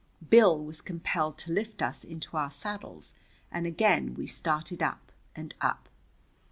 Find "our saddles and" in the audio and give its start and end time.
2.35-3.67